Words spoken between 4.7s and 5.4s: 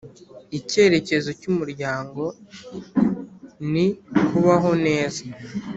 neza